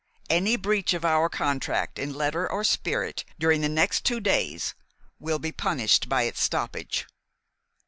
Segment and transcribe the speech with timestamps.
[0.31, 4.73] Any breach of our contract in letter or spirit during the next two days
[5.19, 7.05] will be punished by its stoppage.